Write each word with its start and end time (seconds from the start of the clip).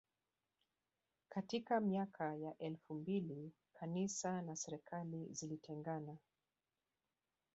Katika 1.29 1.79
miaka 1.79 2.35
ya 2.35 2.57
elfu 2.57 2.93
mbili 2.93 3.51
kanisa 3.73 4.41
na 4.41 4.55
serikali 4.55 5.27
zilitengana 5.31 6.17